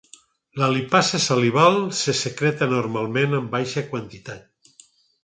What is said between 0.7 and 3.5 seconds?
lipasa salival se secreta normalment,